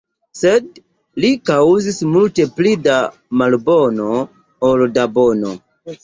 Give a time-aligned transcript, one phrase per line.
[0.37, 0.79] Sed
[1.25, 2.95] li kaŭzis multe pli da
[3.41, 4.07] malbono
[4.71, 5.53] ol da bono.